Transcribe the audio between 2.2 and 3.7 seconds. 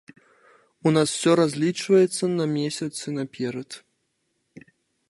на месяцы наперад.